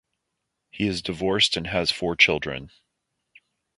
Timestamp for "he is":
0.71-1.03